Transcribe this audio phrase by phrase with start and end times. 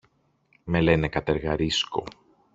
[0.63, 2.03] Με λένε Κατεργαρίσκο.